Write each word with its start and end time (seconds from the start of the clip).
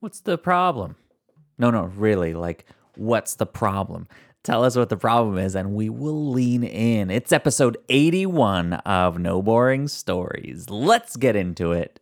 What's 0.00 0.20
the 0.20 0.38
problem? 0.38 0.96
No, 1.58 1.70
no, 1.70 1.82
really, 1.84 2.32
like, 2.32 2.64
what's 2.96 3.34
the 3.34 3.44
problem? 3.44 4.08
Tell 4.42 4.64
us 4.64 4.74
what 4.74 4.88
the 4.88 4.96
problem 4.96 5.36
is, 5.36 5.54
and 5.54 5.74
we 5.74 5.90
will 5.90 6.30
lean 6.30 6.64
in. 6.64 7.10
It's 7.10 7.32
episode 7.32 7.76
81 7.90 8.72
of 8.72 9.18
No 9.18 9.42
Boring 9.42 9.88
Stories. 9.88 10.70
Let's 10.70 11.16
get 11.16 11.36
into 11.36 11.72
it. 11.72 12.00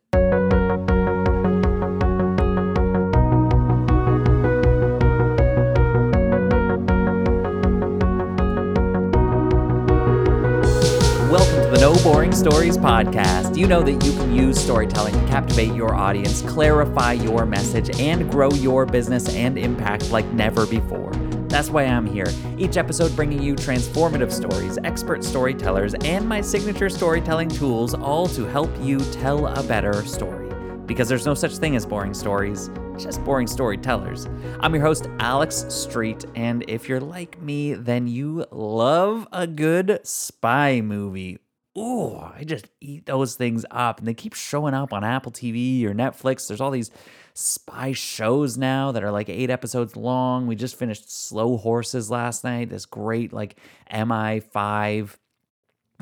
Stories 12.51 12.78
podcast. 12.78 13.58
You 13.58 13.67
know 13.67 13.83
that 13.83 14.03
you 14.03 14.12
can 14.12 14.35
use 14.35 14.58
storytelling 14.58 15.12
to 15.12 15.26
captivate 15.26 15.74
your 15.74 15.94
audience, 15.94 16.41
clarify 16.41 17.12
your 17.12 17.45
message, 17.45 18.01
and 18.01 18.30
grow 18.30 18.48
your 18.52 18.87
business 18.87 19.28
and 19.34 19.59
impact 19.59 20.11
like 20.11 20.24
never 20.33 20.66
before. 20.66 21.12
That's 21.48 21.69
why 21.69 21.84
I'm 21.84 22.07
here. 22.07 22.24
Each 22.57 22.79
episode 22.79 23.15
bringing 23.15 23.43
you 23.43 23.55
transformative 23.55 24.33
stories, 24.33 24.79
expert 24.83 25.24
storytellers, 25.24 25.93
and 26.07 26.27
my 26.27 26.41
signature 26.41 26.88
storytelling 26.88 27.51
tools, 27.51 27.93
all 27.93 28.27
to 28.29 28.47
help 28.47 28.71
you 28.80 28.99
tell 29.12 29.46
a 29.46 29.62
better 29.62 30.02
story. 30.07 30.49
Because 30.87 31.07
there's 31.07 31.27
no 31.27 31.35
such 31.35 31.59
thing 31.59 31.77
as 31.77 31.85
boring 31.85 32.15
stories, 32.15 32.71
just 32.96 33.23
boring 33.24 33.46
storytellers. 33.46 34.27
I'm 34.60 34.74
your 34.74 34.83
host, 34.83 35.07
Alex 35.21 35.66
Street, 35.69 36.24
and 36.35 36.65
if 36.66 36.88
you're 36.88 36.99
like 36.99 37.43
me, 37.43 37.74
then 37.74 38.09
you 38.09 38.46
love 38.51 39.29
a 39.33 39.46
good 39.46 40.01
spy 40.02 40.80
movie. 40.80 41.41
Ooh, 41.78 42.18
I 42.18 42.42
just 42.45 42.66
eat 42.80 43.06
those 43.06 43.37
things 43.37 43.64
up, 43.70 43.98
and 43.98 44.09
they 44.09 44.14
keep 44.14 44.34
showing 44.34 44.74
up 44.74 44.92
on 44.92 45.05
Apple 45.05 45.30
TV 45.30 45.84
or 45.84 45.95
Netflix. 45.95 46.48
There's 46.48 46.60
all 46.60 46.70
these 46.70 46.91
spy 47.34 47.92
shows 47.92 48.59
now 48.59 48.91
that 48.92 49.04
are 49.04 49.12
like 49.12 49.28
eight 49.28 49.51
episodes 49.51 49.95
long. 49.95 50.46
We 50.46 50.56
just 50.56 50.77
finished 50.77 51.10
Slow 51.10 51.57
Horses 51.57 52.10
last 52.10 52.43
night, 52.43 52.70
this 52.70 52.85
great 52.85 53.32
like 53.32 53.57
MI5 53.93 55.16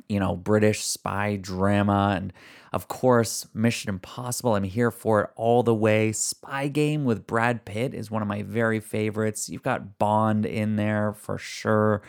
you 0.08 0.20
know, 0.20 0.36
British 0.36 0.84
spy 0.84 1.36
drama. 1.36 2.14
And 2.16 2.32
of 2.72 2.88
course, 2.88 3.46
Mission 3.54 3.88
Impossible. 3.88 4.54
I'm 4.54 4.64
here 4.64 4.90
for 4.90 5.22
it 5.22 5.30
all 5.36 5.62
the 5.62 5.74
way. 5.74 6.12
Spy 6.12 6.68
Game 6.68 7.04
with 7.04 7.26
Brad 7.26 7.64
Pitt 7.64 7.94
is 7.94 8.10
one 8.10 8.22
of 8.22 8.28
my 8.28 8.42
very 8.42 8.80
favorites. 8.80 9.48
You've 9.48 9.62
got 9.62 9.98
Bond 9.98 10.46
in 10.46 10.76
there 10.76 11.12
for 11.14 11.38
sure. 11.38 12.02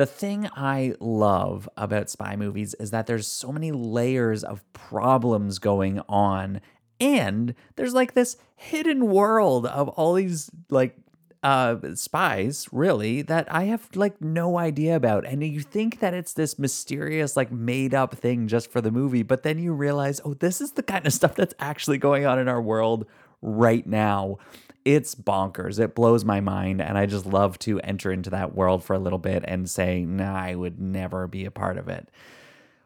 The 0.00 0.06
thing 0.06 0.48
I 0.56 0.94
love 0.98 1.68
about 1.76 2.08
spy 2.08 2.34
movies 2.34 2.72
is 2.80 2.90
that 2.90 3.06
there's 3.06 3.26
so 3.26 3.52
many 3.52 3.70
layers 3.70 4.42
of 4.42 4.64
problems 4.72 5.58
going 5.58 6.00
on. 6.08 6.62
And 6.98 7.54
there's 7.76 7.92
like 7.92 8.14
this 8.14 8.38
hidden 8.56 9.08
world 9.08 9.66
of 9.66 9.90
all 9.90 10.14
these 10.14 10.50
like 10.70 10.96
uh 11.42 11.76
spies 11.94 12.66
really 12.72 13.20
that 13.20 13.52
I 13.52 13.64
have 13.64 13.94
like 13.94 14.22
no 14.22 14.56
idea 14.56 14.96
about 14.96 15.26
and 15.26 15.42
you 15.44 15.60
think 15.60 16.00
that 16.00 16.14
it's 16.14 16.32
this 16.32 16.58
mysterious 16.58 17.36
like 17.36 17.52
made 17.52 17.92
up 17.92 18.14
thing 18.14 18.48
just 18.48 18.70
for 18.70 18.80
the 18.80 18.90
movie 18.90 19.22
but 19.22 19.42
then 19.42 19.58
you 19.58 19.72
realize 19.72 20.20
oh 20.22 20.34
this 20.34 20.60
is 20.60 20.72
the 20.72 20.82
kind 20.82 21.06
of 21.06 21.14
stuff 21.14 21.34
that's 21.34 21.54
actually 21.58 21.96
going 21.96 22.26
on 22.26 22.38
in 22.38 22.46
our 22.46 22.60
world 22.60 23.06
right 23.40 23.86
now 23.86 24.36
it's 24.84 25.14
bonkers. 25.14 25.78
It 25.78 25.94
blows 25.94 26.24
my 26.24 26.40
mind 26.40 26.80
and 26.80 26.96
I 26.96 27.06
just 27.06 27.26
love 27.26 27.58
to 27.60 27.80
enter 27.80 28.12
into 28.12 28.30
that 28.30 28.54
world 28.54 28.82
for 28.84 28.94
a 28.94 28.98
little 28.98 29.18
bit 29.18 29.44
and 29.46 29.68
say 29.68 30.04
nah 30.04 30.34
I 30.34 30.54
would 30.54 30.80
never 30.80 31.26
be 31.26 31.44
a 31.44 31.50
part 31.50 31.78
of 31.78 31.88
it. 31.88 32.08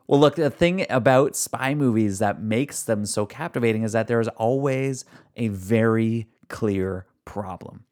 Well, 0.07 0.21
look, 0.21 0.37
the 0.37 0.51
thing 0.51 0.85
about 0.91 1.35
spy 1.35 1.75
movies 1.75 2.19
that 2.19 2.43
makes 2.43 2.83
them 2.83 3.07
so 3.07 3.25
captivating 3.25 3.85
is 3.85 3.93
that 3.93 4.07
there 4.07 4.21
is 4.21 4.29
always 4.29 5.05
a 5.37 5.49
very 5.49 6.29
clear 6.49 7.07
problem. 7.25 7.85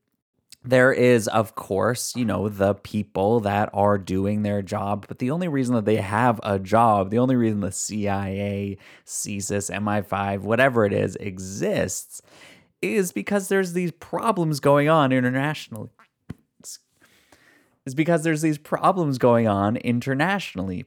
There 0.64 0.92
is, 0.92 1.26
of 1.26 1.56
course, 1.56 2.14
you 2.14 2.24
know, 2.24 2.48
the 2.48 2.74
people 2.74 3.40
that 3.40 3.68
are 3.72 3.98
doing 3.98 4.42
their 4.42 4.62
job, 4.62 5.06
but 5.08 5.18
the 5.18 5.30
only 5.30 5.48
reason 5.48 5.74
that 5.74 5.86
they 5.86 5.96
have 5.96 6.38
a 6.44 6.58
job, 6.58 7.10
the 7.10 7.18
only 7.18 7.34
reason 7.34 7.60
the 7.60 7.72
CIA, 7.72 8.76
CSIS, 9.04 9.74
MI5, 9.74 10.40
whatever 10.40 10.84
it 10.84 10.92
is, 10.92 11.16
exists 11.16 12.22
is 12.82 13.12
because 13.12 13.48
there's 13.48 13.72
these 13.72 13.92
problems 13.92 14.60
going 14.60 14.88
on 14.88 15.12
internationally. 15.12 15.90
Is 17.84 17.94
because 17.94 18.22
there's 18.22 18.42
these 18.42 18.58
problems 18.58 19.18
going 19.18 19.48
on 19.48 19.76
internationally 19.76 20.84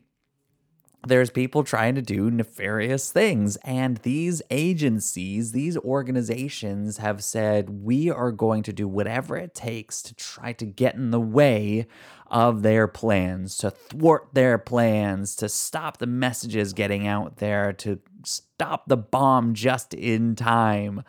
there's 1.08 1.30
people 1.30 1.64
trying 1.64 1.96
to 1.96 2.02
do 2.02 2.32
nefarious 2.32 3.12
things. 3.12 3.58
And 3.58 3.98
these 3.98 4.42
agencies, 4.50 5.52
these 5.52 5.78
organizations 5.78 6.98
have 6.98 7.24
said, 7.24 7.84
we 7.84 8.10
are 8.10 8.32
going 8.32 8.64
to 8.64 8.74
do 8.74 8.88
whatever 8.88 9.38
it 9.38 9.54
takes 9.54 10.02
to 10.04 10.16
try 10.16 10.54
to 10.54 10.66
get 10.66 10.96
in 10.96 11.12
the 11.12 11.20
way 11.20 11.88
of 12.28 12.64
their 12.64 12.88
plans, 12.88 13.56
to 13.58 13.70
thwart 13.70 14.30
their 14.34 14.58
plans, 14.58 15.36
to 15.36 15.48
stop 15.48 15.98
the 15.98 16.08
messages 16.08 16.74
getting 16.74 17.06
out 17.06 17.38
there, 17.38 17.72
to 17.72 18.00
stop 18.24 18.88
the 18.88 18.98
bomb 18.98 19.54
just 19.54 19.94
in 19.94 20.36
time. 20.36 21.04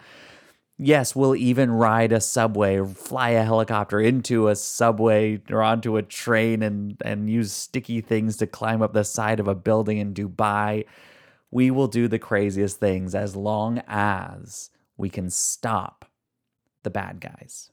Yes, 0.78 1.16
we'll 1.16 1.34
even 1.34 1.70
ride 1.70 2.12
a 2.12 2.20
subway, 2.20 2.84
fly 2.84 3.30
a 3.30 3.44
helicopter 3.44 3.98
into 3.98 4.48
a 4.48 4.56
subway 4.56 5.40
or 5.50 5.62
onto 5.62 5.96
a 5.96 6.02
train 6.02 6.62
and, 6.62 6.98
and 7.02 7.30
use 7.30 7.50
sticky 7.50 8.02
things 8.02 8.36
to 8.36 8.46
climb 8.46 8.82
up 8.82 8.92
the 8.92 9.04
side 9.04 9.40
of 9.40 9.48
a 9.48 9.54
building 9.54 9.96
in 9.96 10.12
Dubai. 10.12 10.84
We 11.50 11.70
will 11.70 11.88
do 11.88 12.08
the 12.08 12.18
craziest 12.18 12.78
things 12.78 13.14
as 13.14 13.34
long 13.34 13.82
as 13.88 14.70
we 14.98 15.08
can 15.08 15.30
stop 15.30 16.10
the 16.82 16.90
bad 16.90 17.20
guys. 17.20 17.70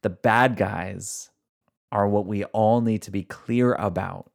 The 0.00 0.10
bad 0.10 0.56
guys 0.56 1.28
are 1.92 2.08
what 2.08 2.24
we 2.24 2.44
all 2.44 2.80
need 2.80 3.02
to 3.02 3.10
be 3.10 3.24
clear 3.24 3.74
about 3.74 4.30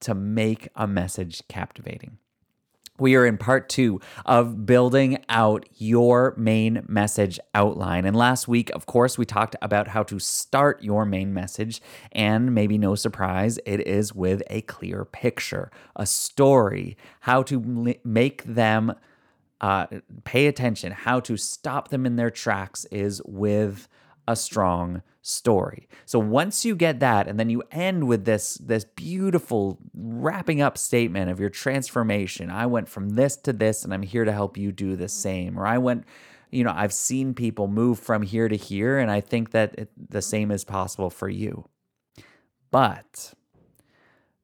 to 0.00 0.14
make 0.14 0.68
a 0.74 0.86
message 0.86 1.42
captivating. 1.48 2.18
We 2.98 3.14
are 3.14 3.24
in 3.24 3.38
part 3.38 3.68
two 3.68 4.00
of 4.26 4.66
building 4.66 5.24
out 5.28 5.68
your 5.76 6.34
main 6.36 6.84
message 6.88 7.38
outline. 7.54 8.04
And 8.04 8.16
last 8.16 8.48
week, 8.48 8.70
of 8.70 8.86
course, 8.86 9.16
we 9.16 9.24
talked 9.24 9.54
about 9.62 9.88
how 9.88 10.02
to 10.04 10.18
start 10.18 10.82
your 10.82 11.04
main 11.04 11.32
message. 11.32 11.80
And 12.12 12.54
maybe 12.54 12.76
no 12.78 12.94
surprise, 12.94 13.58
it 13.64 13.86
is 13.86 14.14
with 14.14 14.42
a 14.50 14.62
clear 14.62 15.04
picture, 15.04 15.70
a 15.94 16.06
story, 16.06 16.96
how 17.20 17.42
to 17.44 17.96
make 18.04 18.42
them 18.44 18.94
uh, 19.60 19.86
pay 20.24 20.46
attention, 20.46 20.92
how 20.92 21.20
to 21.20 21.36
stop 21.36 21.88
them 21.88 22.06
in 22.06 22.16
their 22.16 22.30
tracks 22.30 22.84
is 22.86 23.20
with 23.24 23.88
a 24.28 24.36
strong 24.36 25.02
story. 25.22 25.88
So 26.04 26.18
once 26.18 26.64
you 26.64 26.76
get 26.76 27.00
that 27.00 27.26
and 27.26 27.40
then 27.40 27.48
you 27.48 27.62
end 27.72 28.06
with 28.06 28.26
this 28.26 28.54
this 28.56 28.84
beautiful 28.84 29.78
wrapping 29.94 30.60
up 30.60 30.76
statement 30.76 31.30
of 31.30 31.40
your 31.40 31.48
transformation. 31.48 32.50
I 32.50 32.66
went 32.66 32.90
from 32.90 33.10
this 33.10 33.36
to 33.38 33.52
this 33.54 33.84
and 33.84 33.92
I'm 33.92 34.02
here 34.02 34.24
to 34.24 34.32
help 34.32 34.56
you 34.56 34.70
do 34.70 34.96
the 34.96 35.08
same. 35.08 35.58
Or 35.58 35.66
I 35.66 35.78
went 35.78 36.04
you 36.50 36.62
know, 36.64 36.72
I've 36.74 36.92
seen 36.92 37.34
people 37.34 37.68
move 37.68 37.98
from 37.98 38.22
here 38.22 38.48
to 38.48 38.56
here 38.56 38.98
and 38.98 39.10
I 39.10 39.20
think 39.20 39.50
that 39.50 39.74
it, 39.78 39.90
the 39.96 40.22
same 40.22 40.50
is 40.50 40.64
possible 40.64 41.10
for 41.10 41.28
you. 41.28 41.66
But 42.70 43.32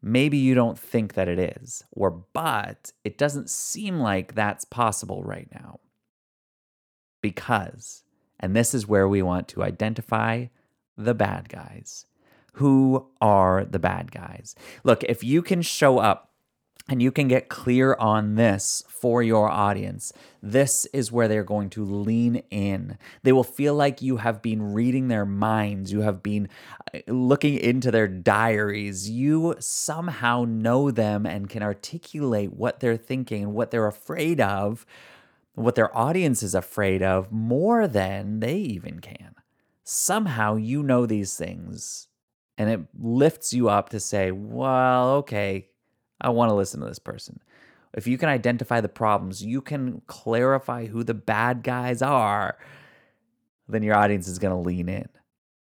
maybe 0.00 0.38
you 0.38 0.54
don't 0.54 0.78
think 0.78 1.12
that 1.12 1.28
it 1.28 1.38
is. 1.38 1.84
Or 1.92 2.10
but 2.10 2.92
it 3.04 3.18
doesn't 3.18 3.50
seem 3.50 4.00
like 4.00 4.34
that's 4.34 4.64
possible 4.64 5.22
right 5.22 5.48
now. 5.52 5.80
Because 7.20 8.03
and 8.44 8.54
this 8.54 8.74
is 8.74 8.86
where 8.86 9.08
we 9.08 9.22
want 9.22 9.48
to 9.48 9.62
identify 9.62 10.46
the 10.98 11.14
bad 11.14 11.48
guys. 11.48 12.04
Who 12.54 13.06
are 13.18 13.64
the 13.64 13.78
bad 13.78 14.12
guys? 14.12 14.54
Look, 14.84 15.02
if 15.04 15.24
you 15.24 15.40
can 15.40 15.62
show 15.62 15.96
up 15.96 16.30
and 16.86 17.00
you 17.00 17.10
can 17.10 17.26
get 17.26 17.48
clear 17.48 17.94
on 17.94 18.34
this 18.34 18.84
for 18.86 19.22
your 19.22 19.48
audience, 19.48 20.12
this 20.42 20.84
is 20.92 21.10
where 21.10 21.26
they're 21.26 21.42
going 21.42 21.70
to 21.70 21.86
lean 21.86 22.42
in. 22.50 22.98
They 23.22 23.32
will 23.32 23.44
feel 23.44 23.74
like 23.74 24.02
you 24.02 24.18
have 24.18 24.42
been 24.42 24.74
reading 24.74 25.08
their 25.08 25.24
minds, 25.24 25.90
you 25.90 26.02
have 26.02 26.22
been 26.22 26.50
uh, 26.94 26.98
looking 27.08 27.56
into 27.56 27.90
their 27.90 28.06
diaries. 28.08 29.08
You 29.08 29.54
somehow 29.58 30.44
know 30.46 30.90
them 30.90 31.24
and 31.24 31.48
can 31.48 31.62
articulate 31.62 32.52
what 32.52 32.80
they're 32.80 32.98
thinking 32.98 33.42
and 33.42 33.54
what 33.54 33.70
they're 33.70 33.86
afraid 33.86 34.38
of 34.38 34.84
what 35.54 35.74
their 35.74 35.96
audience 35.96 36.42
is 36.42 36.54
afraid 36.54 37.02
of 37.02 37.30
more 37.32 37.86
than 37.86 38.40
they 38.40 38.56
even 38.56 39.00
can. 39.00 39.34
Somehow 39.84 40.56
you 40.56 40.82
know 40.82 41.06
these 41.06 41.36
things 41.36 42.08
and 42.56 42.70
it 42.70 42.80
lifts 42.98 43.52
you 43.52 43.68
up 43.68 43.90
to 43.90 44.00
say, 44.00 44.30
well, 44.30 45.10
okay, 45.16 45.68
I 46.20 46.30
want 46.30 46.50
to 46.50 46.54
listen 46.54 46.80
to 46.80 46.86
this 46.86 46.98
person. 46.98 47.40
If 47.92 48.06
you 48.06 48.18
can 48.18 48.28
identify 48.28 48.80
the 48.80 48.88
problems, 48.88 49.44
you 49.44 49.60
can 49.60 50.02
clarify 50.06 50.86
who 50.86 51.04
the 51.04 51.14
bad 51.14 51.62
guys 51.62 52.02
are, 52.02 52.58
then 53.68 53.82
your 53.82 53.96
audience 53.96 54.26
is 54.26 54.38
going 54.38 54.54
to 54.54 54.60
lean 54.60 54.88
in. 54.88 55.08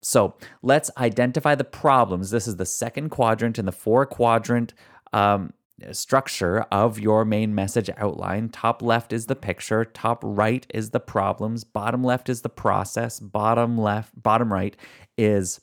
So 0.02 0.36
let's 0.62 0.90
identify 0.98 1.56
the 1.56 1.64
problems. 1.64 2.32
This 2.32 2.48
is 2.48 2.56
the 2.56 2.66
second 2.66 3.10
quadrant 3.10 3.60
in 3.60 3.66
the 3.66 3.72
four 3.72 4.06
quadrant 4.06 4.74
um, 5.14 5.54
structure 5.92 6.62
of 6.72 7.00
your 7.00 7.26
main 7.26 7.54
message 7.56 7.90
outline. 7.98 8.50
Top 8.50 8.82
left 8.82 9.14
is 9.14 9.26
the 9.26 9.36
picture, 9.36 9.86
top 9.86 10.22
right 10.24 10.66
is 10.74 10.92
the 10.92 11.00
problems, 11.00 11.64
bottom 11.64 12.04
left 12.04 12.30
is 12.30 12.42
the 12.42 12.50
process, 12.50 13.20
bottom 13.20 13.78
left, 13.78 14.22
bottom 14.22 14.52
right 14.52 14.76
is 15.18 15.62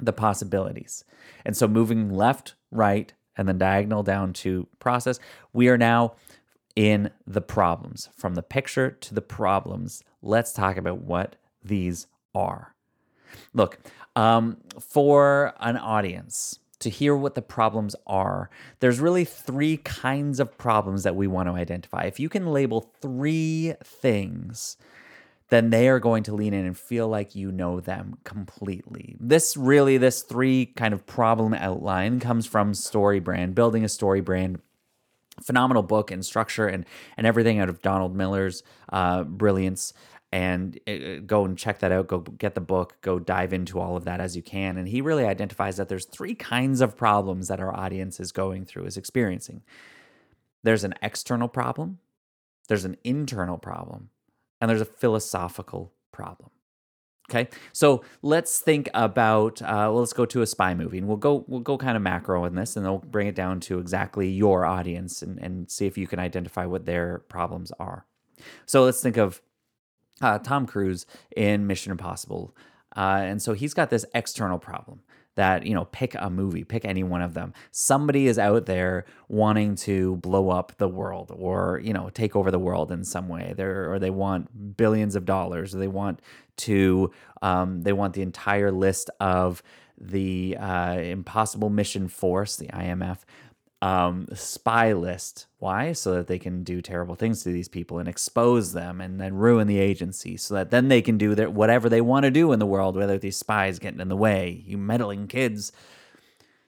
the 0.00 0.12
possibilities. 0.12 1.04
And 1.44 1.56
so 1.56 1.68
moving 1.68 2.10
left, 2.10 2.54
right, 2.70 3.12
and 3.36 3.48
then 3.48 3.58
diagonal 3.58 4.02
down 4.02 4.32
to 4.34 4.66
process, 4.78 5.18
we 5.52 5.68
are 5.68 5.78
now 5.78 6.14
in 6.76 7.10
the 7.26 7.40
problems. 7.40 8.08
From 8.16 8.34
the 8.34 8.42
picture 8.42 8.90
to 8.90 9.14
the 9.14 9.22
problems, 9.22 10.02
let's 10.22 10.52
talk 10.52 10.76
about 10.76 10.98
what 10.98 11.36
these 11.62 12.06
are. 12.34 12.74
Look, 13.52 13.78
um, 14.16 14.58
for 14.80 15.54
an 15.60 15.76
audience, 15.76 16.58
to 16.84 16.90
hear 16.90 17.14
what 17.16 17.34
the 17.34 17.42
problems 17.42 17.96
are, 18.06 18.48
there's 18.80 19.00
really 19.00 19.24
three 19.24 19.76
kinds 19.78 20.40
of 20.40 20.56
problems 20.56 21.02
that 21.02 21.16
we 21.16 21.26
want 21.26 21.48
to 21.48 21.54
identify. 21.54 22.04
If 22.04 22.20
you 22.20 22.28
can 22.28 22.46
label 22.46 22.92
three 23.00 23.74
things, 23.82 24.76
then 25.50 25.70
they 25.70 25.88
are 25.88 26.00
going 26.00 26.22
to 26.24 26.34
lean 26.34 26.54
in 26.54 26.64
and 26.64 26.78
feel 26.78 27.08
like 27.08 27.34
you 27.34 27.52
know 27.52 27.80
them 27.80 28.16
completely. 28.24 29.16
This 29.20 29.56
really, 29.56 29.98
this 29.98 30.22
three 30.22 30.66
kind 30.66 30.94
of 30.94 31.06
problem 31.06 31.52
outline 31.54 32.20
comes 32.20 32.46
from 32.46 32.72
StoryBrand, 32.72 33.54
building 33.54 33.84
a 33.84 33.88
story 33.88 34.20
brand 34.20 34.60
phenomenal 35.42 35.82
book 35.82 36.10
and 36.10 36.24
structure 36.24 36.66
and 36.68 36.86
and 37.16 37.26
everything 37.26 37.58
out 37.58 37.68
of 37.68 37.82
Donald 37.82 38.14
Miller's 38.14 38.62
uh, 38.92 39.24
brilliance 39.24 39.92
and 40.34 40.78
uh, 40.88 41.20
go 41.24 41.44
and 41.44 41.56
check 41.56 41.78
that 41.78 41.92
out 41.92 42.08
go 42.08 42.18
get 42.18 42.56
the 42.56 42.60
book 42.60 42.96
go 43.02 43.20
dive 43.20 43.52
into 43.52 43.78
all 43.78 43.96
of 43.96 44.04
that 44.04 44.20
as 44.20 44.34
you 44.34 44.42
can. 44.42 44.76
And 44.76 44.88
he 44.88 45.00
really 45.00 45.24
identifies 45.24 45.76
that 45.76 45.88
there's 45.88 46.06
three 46.06 46.34
kinds 46.34 46.80
of 46.80 46.96
problems 46.96 47.48
that 47.48 47.60
our 47.60 47.74
audience 47.74 48.18
is 48.18 48.32
going 48.32 48.64
through 48.64 48.86
is 48.86 48.96
experiencing. 48.96 49.62
There's 50.64 50.82
an 50.82 50.94
external 51.02 51.48
problem 51.48 51.98
there's 52.68 52.84
an 52.84 52.96
internal 53.04 53.58
problem 53.58 54.10
and 54.60 54.68
there's 54.68 54.80
a 54.80 54.86
philosophical 54.86 55.92
problem. 56.12 56.50
Okay? 57.30 57.48
So 57.72 58.04
let's 58.22 58.60
think 58.60 58.88
about 58.92 59.62
uh, 59.62 59.88
well 59.90 60.00
let's 60.00 60.12
go 60.12 60.26
to 60.26 60.42
a 60.42 60.46
spy 60.46 60.74
movie 60.74 60.98
and 60.98 61.08
we'll 61.08 61.16
go 61.16 61.44
we'll 61.46 61.60
go 61.60 61.78
kind 61.78 61.96
of 61.96 62.02
macro 62.02 62.44
in 62.44 62.54
this 62.54 62.76
and 62.76 62.84
then 62.84 62.92
we'll 62.92 63.00
bring 63.00 63.26
it 63.26 63.34
down 63.34 63.60
to 63.60 63.78
exactly 63.78 64.28
your 64.28 64.64
audience 64.64 65.22
and, 65.22 65.38
and 65.38 65.70
see 65.70 65.86
if 65.86 65.96
you 65.96 66.06
can 66.06 66.18
identify 66.18 66.66
what 66.66 66.84
their 66.84 67.20
problems 67.28 67.72
are. 67.78 68.06
So 68.66 68.84
let's 68.84 69.02
think 69.02 69.16
of 69.16 69.40
uh, 70.24 70.38
Tom 70.38 70.66
Cruise 70.66 71.06
in 71.36 71.66
Mission 71.66 71.92
Impossible. 71.92 72.54
Uh, 72.96 73.20
and 73.22 73.42
so 73.42 73.52
he's 73.52 73.74
got 73.74 73.90
this 73.90 74.06
external 74.14 74.58
problem 74.58 75.00
that, 75.36 75.66
you 75.66 75.74
know, 75.74 75.84
pick 75.86 76.14
a 76.16 76.30
movie, 76.30 76.62
pick 76.62 76.84
any 76.84 77.02
one 77.02 77.20
of 77.20 77.34
them. 77.34 77.52
Somebody 77.72 78.28
is 78.28 78.38
out 78.38 78.66
there 78.66 79.04
wanting 79.28 79.74
to 79.76 80.16
blow 80.16 80.48
up 80.48 80.76
the 80.78 80.88
world 80.88 81.32
or, 81.36 81.80
you 81.82 81.92
know, 81.92 82.08
take 82.10 82.36
over 82.36 82.52
the 82.52 82.58
world 82.58 82.92
in 82.92 83.02
some 83.02 83.28
way. 83.28 83.52
They're, 83.56 83.92
or 83.92 83.98
they 83.98 84.10
want 84.10 84.76
billions 84.76 85.16
of 85.16 85.24
dollars 85.24 85.74
or 85.74 85.78
they 85.78 85.88
want 85.88 86.20
to, 86.58 87.10
um, 87.42 87.82
they 87.82 87.92
want 87.92 88.14
the 88.14 88.22
entire 88.22 88.70
list 88.70 89.10
of 89.18 89.60
the 90.00 90.56
uh, 90.58 90.98
Impossible 90.98 91.68
Mission 91.68 92.06
Force, 92.08 92.56
the 92.56 92.68
IMF, 92.68 93.18
um, 93.84 94.26
spy 94.32 94.94
list. 94.94 95.46
Why? 95.58 95.92
So 95.92 96.14
that 96.14 96.26
they 96.26 96.38
can 96.38 96.64
do 96.64 96.80
terrible 96.80 97.16
things 97.16 97.42
to 97.42 97.52
these 97.52 97.68
people 97.68 97.98
and 97.98 98.08
expose 98.08 98.72
them 98.72 98.98
and 98.98 99.20
then 99.20 99.34
ruin 99.34 99.66
the 99.66 99.78
agency 99.78 100.38
so 100.38 100.54
that 100.54 100.70
then 100.70 100.88
they 100.88 101.02
can 101.02 101.18
do 101.18 101.34
their, 101.34 101.50
whatever 101.50 101.90
they 101.90 102.00
want 102.00 102.24
to 102.24 102.30
do 102.30 102.52
in 102.52 102.60
the 102.60 102.66
world, 102.66 102.96
whether 102.96 103.18
these 103.18 103.36
spies 103.36 103.78
getting 103.78 104.00
in 104.00 104.08
the 104.08 104.16
way, 104.16 104.64
you 104.64 104.78
meddling 104.78 105.26
kids. 105.26 105.70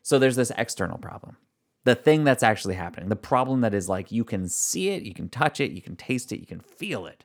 So 0.03 0.19
there's 0.19 0.37
this 0.37 0.53
external 0.59 0.99
problem. 0.99 1.39
The 1.85 1.95
thing 1.95 2.25
that's 2.25 2.43
actually 2.43 2.75
happening, 2.75 3.09
the 3.09 3.17
problem 3.17 3.63
that 3.63 3.73
is 3.73 3.89
like 3.89 4.13
you 4.13 4.23
can 4.23 4.47
see 4.47 4.91
it, 4.91 5.05
you 5.05 5.15
can 5.15 5.31
touch 5.31 5.59
it, 5.59 5.71
you 5.71 5.81
can 5.81 5.97
taste 5.97 6.33
it, 6.33 6.41
you 6.41 6.47
can 6.47 6.61
feel 6.61 7.07
it. 7.07 7.25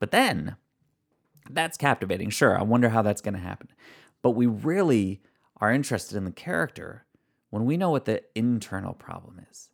But 0.00 0.10
then 0.10 0.56
that's 1.48 1.76
captivating. 1.76 2.30
Sure, 2.30 2.58
I 2.58 2.64
wonder 2.64 2.88
how 2.88 3.02
that's 3.02 3.20
going 3.20 3.34
to 3.34 3.40
happen. 3.40 3.68
But 4.20 4.30
we 4.30 4.46
really 4.46 5.20
are 5.58 5.70
interested 5.70 6.16
in 6.16 6.24
the 6.24 6.32
character 6.32 7.03
when 7.54 7.66
we 7.66 7.76
know 7.76 7.90
what 7.90 8.04
the 8.04 8.20
internal 8.34 8.94
problem 8.94 9.40
is. 9.48 9.68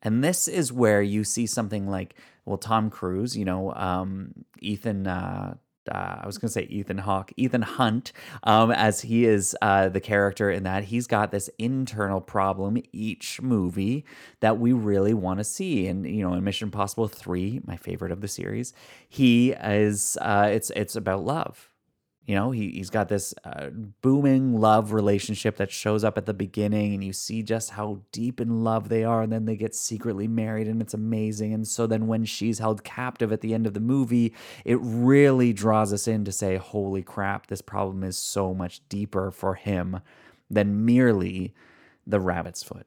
And 0.00 0.22
this 0.22 0.46
is 0.46 0.72
where 0.72 1.02
you 1.02 1.24
see 1.24 1.44
something 1.44 1.88
like, 1.88 2.14
well, 2.44 2.56
Tom 2.56 2.88
Cruise, 2.88 3.36
you 3.36 3.44
know, 3.44 3.74
um, 3.74 4.44
Ethan, 4.60 5.08
uh, 5.08 5.56
uh, 5.90 6.18
I 6.22 6.24
was 6.24 6.38
going 6.38 6.46
to 6.46 6.52
say 6.52 6.68
Ethan 6.70 6.98
Hawke, 6.98 7.32
Ethan 7.36 7.62
Hunt, 7.62 8.12
um, 8.44 8.70
as 8.70 9.00
he 9.00 9.24
is 9.24 9.56
uh, 9.60 9.88
the 9.88 9.98
character 9.98 10.52
in 10.52 10.62
that. 10.62 10.84
He's 10.84 11.08
got 11.08 11.32
this 11.32 11.50
internal 11.58 12.20
problem 12.20 12.80
each 12.92 13.42
movie 13.42 14.04
that 14.38 14.60
we 14.60 14.72
really 14.72 15.14
want 15.14 15.40
to 15.40 15.44
see. 15.44 15.88
And 15.88 16.06
you 16.06 16.22
know, 16.22 16.32
in 16.34 16.44
Mission 16.44 16.68
Impossible 16.68 17.08
Three, 17.08 17.60
my 17.66 17.76
favorite 17.76 18.12
of 18.12 18.20
the 18.20 18.28
series, 18.28 18.72
he 19.08 19.50
is. 19.50 20.16
Uh, 20.20 20.48
it's 20.52 20.70
it's 20.70 20.94
about 20.94 21.24
love. 21.24 21.73
You 22.26 22.34
know, 22.34 22.52
he, 22.52 22.70
he's 22.70 22.88
got 22.88 23.08
this 23.08 23.34
uh, 23.44 23.68
booming 24.00 24.58
love 24.58 24.92
relationship 24.92 25.56
that 25.58 25.70
shows 25.70 26.04
up 26.04 26.16
at 26.16 26.24
the 26.24 26.32
beginning, 26.32 26.94
and 26.94 27.04
you 27.04 27.12
see 27.12 27.42
just 27.42 27.70
how 27.70 28.00
deep 28.12 28.40
in 28.40 28.64
love 28.64 28.88
they 28.88 29.04
are. 29.04 29.22
And 29.22 29.30
then 29.30 29.44
they 29.44 29.56
get 29.56 29.74
secretly 29.74 30.26
married, 30.26 30.66
and 30.66 30.80
it's 30.80 30.94
amazing. 30.94 31.52
And 31.52 31.68
so 31.68 31.86
then 31.86 32.06
when 32.06 32.24
she's 32.24 32.58
held 32.58 32.82
captive 32.82 33.30
at 33.30 33.42
the 33.42 33.52
end 33.52 33.66
of 33.66 33.74
the 33.74 33.80
movie, 33.80 34.32
it 34.64 34.78
really 34.80 35.52
draws 35.52 35.92
us 35.92 36.08
in 36.08 36.24
to 36.24 36.32
say, 36.32 36.56
holy 36.56 37.02
crap, 37.02 37.48
this 37.48 37.60
problem 37.60 38.02
is 38.02 38.16
so 38.16 38.54
much 38.54 38.80
deeper 38.88 39.30
for 39.30 39.54
him 39.54 40.00
than 40.50 40.84
merely 40.84 41.52
the 42.06 42.20
rabbit's 42.20 42.62
foot 42.62 42.86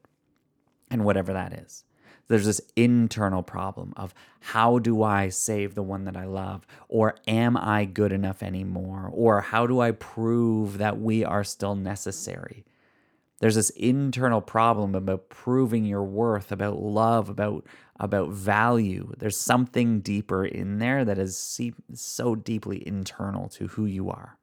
and 0.90 1.04
whatever 1.04 1.32
that 1.32 1.52
is 1.52 1.84
there's 2.28 2.46
this 2.46 2.60
internal 2.76 3.42
problem 3.42 3.92
of 3.96 4.14
how 4.40 4.78
do 4.78 5.02
I 5.02 5.30
save 5.30 5.74
the 5.74 5.82
one 5.82 6.04
that 6.04 6.16
I 6.16 6.26
love? 6.26 6.66
Or 6.88 7.16
am 7.26 7.56
I 7.56 7.84
good 7.86 8.12
enough 8.12 8.42
anymore? 8.42 9.10
Or 9.12 9.40
how 9.40 9.66
do 9.66 9.80
I 9.80 9.92
prove 9.92 10.78
that 10.78 11.00
we 11.00 11.24
are 11.24 11.44
still 11.44 11.74
necessary? 11.74 12.64
There's 13.40 13.54
this 13.54 13.70
internal 13.70 14.40
problem 14.40 14.94
about 14.94 15.28
proving 15.28 15.84
your 15.84 16.02
worth, 16.02 16.50
about 16.52 16.80
love, 16.80 17.28
about 17.28 17.66
about 18.00 18.30
value. 18.30 19.12
There's 19.18 19.36
something 19.36 20.00
deeper 20.00 20.44
in 20.44 20.78
there 20.78 21.04
that 21.04 21.18
is 21.18 21.60
so 21.94 22.34
deeply 22.34 22.86
internal 22.86 23.48
to 23.50 23.68
who 23.68 23.86
you 23.86 24.10
are. 24.10 24.38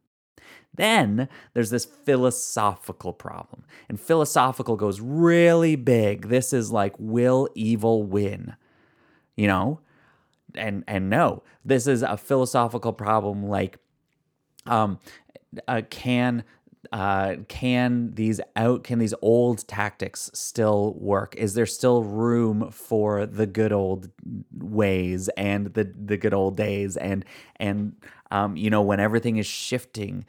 Then 0.74 1.30
there's 1.54 1.70
this 1.70 1.86
philosophical 1.86 3.14
problem. 3.14 3.64
And 3.88 4.00
philosophical 4.00 4.76
goes 4.76 5.00
really 5.00 5.76
big. 5.76 6.28
This 6.28 6.54
is 6.54 6.72
like 6.72 6.94
will 7.00 7.50
evil 7.56 8.04
win? 8.04 8.56
You 9.36 9.48
know? 9.48 9.80
And 10.54 10.84
and 10.88 11.10
no, 11.10 11.44
this 11.64 11.88
is 11.88 12.02
a 12.02 12.18
philosophical 12.18 12.94
problem 12.94 13.48
like 13.48 13.78
um 14.66 15.00
uh, 15.68 15.82
can 15.90 16.44
uh, 16.92 17.36
can 17.48 18.14
these 18.14 18.40
out 18.56 18.84
can 18.84 19.00
these 19.00 19.14
old 19.22 19.68
tactics 19.68 20.30
still 20.34 20.94
work 21.00 21.36
is 21.36 21.54
there 21.54 21.66
still 21.66 22.04
room 22.04 22.70
for 22.72 23.26
the 23.26 23.46
good 23.46 23.72
old 23.72 24.10
ways 24.58 25.30
and 25.30 25.74
the 25.74 25.84
the 25.84 26.18
good 26.18 26.34
old 26.34 26.56
days 26.56 26.98
and 26.98 27.26
and 27.58 27.96
um, 28.36 28.56
you 28.58 28.70
know 28.70 28.82
when 28.82 29.00
everything 29.00 29.38
is 29.38 29.48
shifting 29.48 30.26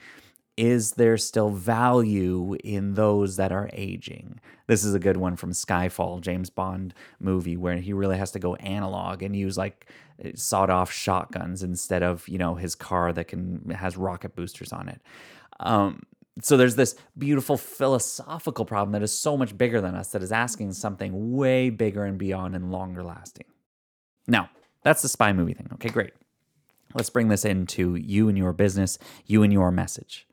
is 0.56 0.92
there 0.92 1.18
still 1.18 1.50
value 1.50 2.56
in 2.64 2.94
those 2.94 3.36
that 3.36 3.52
are 3.52 3.68
aging? 3.74 4.40
This 4.66 4.84
is 4.84 4.94
a 4.94 4.98
good 4.98 5.18
one 5.18 5.36
from 5.36 5.52
Skyfall, 5.52 6.22
James 6.22 6.48
Bond 6.48 6.94
movie, 7.20 7.56
where 7.56 7.76
he 7.76 7.92
really 7.92 8.16
has 8.16 8.30
to 8.32 8.38
go 8.38 8.54
analog 8.56 9.22
and 9.22 9.36
use 9.36 9.58
like 9.58 9.86
sawed 10.34 10.70
off 10.70 10.90
shotguns 10.90 11.62
instead 11.62 12.02
of, 12.02 12.26
you 12.26 12.38
know, 12.38 12.54
his 12.54 12.74
car 12.74 13.12
that 13.12 13.28
can 13.28 13.70
has 13.70 13.96
rocket 13.96 14.34
boosters 14.34 14.72
on 14.72 14.88
it. 14.88 15.02
Um, 15.60 16.02
so 16.40 16.56
there's 16.56 16.76
this 16.76 16.94
beautiful 17.16 17.56
philosophical 17.56 18.64
problem 18.64 18.92
that 18.92 19.02
is 19.02 19.12
so 19.12 19.36
much 19.36 19.56
bigger 19.56 19.80
than 19.80 19.94
us 19.94 20.08
that 20.12 20.22
is 20.22 20.32
asking 20.32 20.72
something 20.72 21.36
way 21.36 21.70
bigger 21.70 22.04
and 22.04 22.18
beyond 22.18 22.54
and 22.54 22.72
longer 22.72 23.02
lasting. 23.02 23.46
Now, 24.26 24.50
that's 24.82 25.02
the 25.02 25.08
spy 25.08 25.32
movie 25.32 25.54
thing. 25.54 25.68
Okay, 25.74 25.88
great. 25.88 26.12
Let's 26.96 27.10
bring 27.10 27.28
this 27.28 27.44
into 27.44 27.94
you 27.94 28.30
and 28.30 28.38
your 28.38 28.54
business, 28.54 28.98
you 29.26 29.42
and 29.42 29.52
your 29.52 29.70
message. 29.70 30.26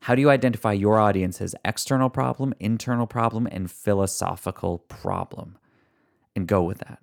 How 0.00 0.16
do 0.16 0.20
you 0.20 0.28
identify 0.28 0.72
your 0.72 0.98
audience's 0.98 1.54
external 1.64 2.10
problem, 2.10 2.54
internal 2.58 3.06
problem, 3.06 3.46
and 3.46 3.70
philosophical 3.70 4.80
problem? 4.80 5.58
And 6.34 6.48
go 6.48 6.64
with 6.64 6.78
that. 6.78 6.98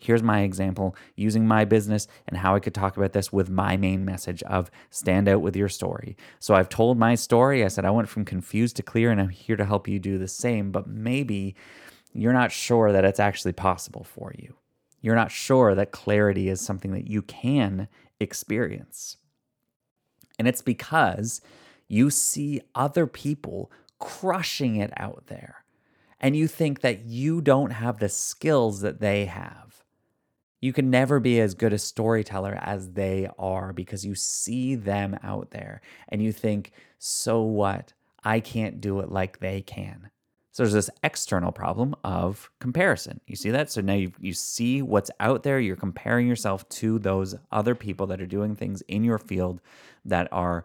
Here's 0.00 0.24
my 0.24 0.40
example 0.40 0.96
using 1.14 1.46
my 1.46 1.64
business 1.64 2.08
and 2.26 2.38
how 2.38 2.56
I 2.56 2.60
could 2.60 2.74
talk 2.74 2.96
about 2.96 3.12
this 3.12 3.32
with 3.32 3.48
my 3.48 3.76
main 3.76 4.04
message 4.04 4.42
of 4.42 4.72
stand 4.90 5.28
out 5.28 5.40
with 5.40 5.54
your 5.54 5.68
story. 5.68 6.16
So 6.40 6.56
I've 6.56 6.68
told 6.68 6.98
my 6.98 7.14
story. 7.14 7.64
I 7.64 7.68
said 7.68 7.84
I 7.84 7.90
went 7.90 8.08
from 8.08 8.24
confused 8.24 8.74
to 8.76 8.82
clear, 8.82 9.12
and 9.12 9.20
I'm 9.20 9.28
here 9.28 9.56
to 9.56 9.64
help 9.64 9.86
you 9.86 10.00
do 10.00 10.18
the 10.18 10.26
same. 10.26 10.72
But 10.72 10.88
maybe 10.88 11.54
you're 12.12 12.32
not 12.32 12.50
sure 12.50 12.90
that 12.90 13.04
it's 13.04 13.20
actually 13.20 13.52
possible 13.52 14.02
for 14.02 14.34
you. 14.36 14.56
You're 15.00 15.14
not 15.14 15.30
sure 15.30 15.74
that 15.74 15.92
clarity 15.92 16.48
is 16.48 16.60
something 16.60 16.92
that 16.92 17.08
you 17.08 17.22
can 17.22 17.88
experience. 18.20 19.16
And 20.38 20.48
it's 20.48 20.62
because 20.62 21.40
you 21.88 22.10
see 22.10 22.60
other 22.74 23.06
people 23.06 23.70
crushing 23.98 24.76
it 24.76 24.92
out 24.96 25.24
there. 25.28 25.64
and 26.20 26.36
you 26.36 26.48
think 26.48 26.80
that 26.80 27.04
you 27.04 27.40
don't 27.40 27.70
have 27.70 27.98
the 27.98 28.08
skills 28.08 28.80
that 28.80 29.00
they 29.00 29.26
have. 29.26 29.84
You 30.60 30.72
can 30.72 30.90
never 30.90 31.20
be 31.20 31.40
as 31.40 31.54
good 31.54 31.72
a 31.72 31.78
storyteller 31.78 32.58
as 32.60 32.92
they 32.92 33.28
are 33.38 33.72
because 33.72 34.04
you 34.04 34.16
see 34.16 34.74
them 34.74 35.16
out 35.22 35.50
there 35.52 35.80
and 36.08 36.22
you 36.22 36.32
think, 36.32 36.72
so 36.98 37.42
what? 37.42 37.92
I 38.24 38.40
can't 38.40 38.80
do 38.80 38.98
it 38.98 39.10
like 39.12 39.38
they 39.38 39.62
can. 39.62 40.10
So 40.52 40.62
there's 40.62 40.72
this 40.72 40.90
external 41.04 41.52
problem 41.52 41.94
of 42.02 42.50
comparison. 42.58 43.20
You 43.26 43.36
see 43.36 43.50
that? 43.50 43.70
So 43.70 43.80
now 43.80 43.94
you, 43.94 44.12
you 44.18 44.32
see 44.32 44.82
what's 44.82 45.10
out 45.20 45.42
there. 45.42 45.60
You're 45.60 45.76
comparing 45.76 46.26
yourself 46.26 46.68
to 46.70 46.98
those 46.98 47.34
other 47.52 47.74
people 47.74 48.06
that 48.08 48.20
are 48.20 48.26
doing 48.26 48.56
things 48.56 48.82
in 48.88 49.04
your 49.04 49.18
field 49.18 49.60
that 50.04 50.26
are 50.32 50.64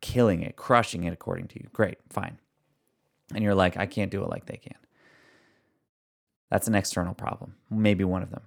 killing 0.00 0.42
it, 0.42 0.56
crushing 0.56 1.04
it 1.04 1.12
according 1.12 1.48
to 1.48 1.60
you. 1.60 1.68
Great, 1.72 1.98
fine. 2.10 2.38
And 3.34 3.42
you're 3.42 3.54
like, 3.54 3.76
I 3.76 3.86
can't 3.86 4.10
do 4.10 4.22
it 4.22 4.28
like 4.28 4.46
they 4.46 4.58
can. 4.58 4.76
That's 6.50 6.68
an 6.68 6.74
external 6.74 7.14
problem, 7.14 7.54
maybe 7.70 8.04
one 8.04 8.22
of 8.22 8.30
them. 8.30 8.42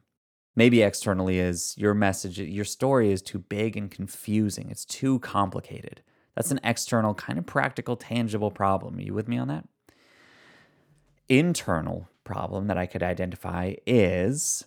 Maybe 0.55 0.83
externally 0.83 1.39
is 1.39 1.73
your 1.77 1.93
message, 1.93 2.39
your 2.39 2.63
story 2.63 3.11
is 3.11 3.21
too 3.21 3.39
big 3.39 3.75
and 3.75 3.89
confusing. 3.91 4.69
It's 4.69 4.85
too 4.85 5.19
complicated. 5.19 6.01
That's 6.35 6.51
an 6.51 6.59
external, 6.63 7.13
kind 7.13 7.39
of 7.39 7.45
practical, 7.45 7.97
tangible 7.97 8.51
problem. 8.51 8.97
Are 8.97 9.01
you 9.01 9.13
with 9.13 9.27
me 9.27 9.37
on 9.37 9.47
that? 9.47 9.67
Internal 11.29 12.09
problem 12.23 12.67
that 12.67 12.77
I 12.77 12.85
could 12.85 13.03
identify 13.03 13.75
is 13.85 14.65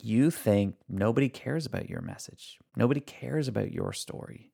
you 0.00 0.30
think 0.30 0.76
nobody 0.88 1.28
cares 1.28 1.66
about 1.66 1.88
your 1.90 2.00
message. 2.00 2.58
Nobody 2.76 3.00
cares 3.00 3.48
about 3.48 3.72
your 3.72 3.92
story. 3.92 4.52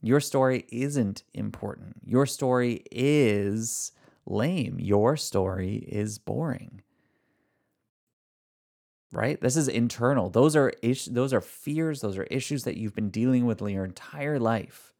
Your 0.00 0.20
story 0.20 0.66
isn't 0.70 1.22
important. 1.32 1.96
Your 2.04 2.26
story 2.26 2.82
is 2.90 3.92
lame. 4.26 4.78
Your 4.80 5.16
story 5.16 5.76
is 5.76 6.18
boring. 6.18 6.82
Right? 9.12 9.40
This 9.40 9.56
is 9.56 9.68
internal. 9.68 10.30
Those 10.30 10.56
are 10.56 10.72
is- 10.82 11.06
those 11.06 11.32
are 11.32 11.40
fears, 11.40 12.00
those 12.00 12.16
are 12.18 12.24
issues 12.24 12.64
that 12.64 12.78
you've 12.78 12.94
been 12.94 13.10
dealing 13.10 13.44
with 13.46 13.60
your 13.60 13.84
entire 13.84 14.38
life. 14.38 14.91